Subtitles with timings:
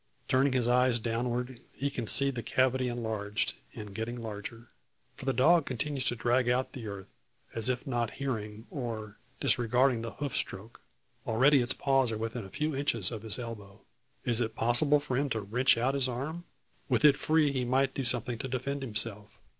[0.27, 4.69] Turning his eyes downward, he can see the cavity enlarged, and getting larger.
[5.15, 7.05] For the dog continues to drag out the earth,
[7.53, 10.81] as if not hearing, or disregarding the hoof stroke.
[11.27, 13.81] Already its paws are within a few inches of his elbow.
[14.25, 16.45] Is it possible for him to wrench out his arm!
[16.89, 19.37] With it free he might do something to defend himself.